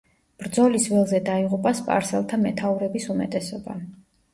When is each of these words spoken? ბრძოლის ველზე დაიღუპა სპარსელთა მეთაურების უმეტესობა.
ბრძოლის 0.43 0.87
ველზე 0.93 1.21
დაიღუპა 1.29 1.75
სპარსელთა 1.83 2.43
მეთაურების 2.49 3.11
უმეტესობა. 3.19 3.83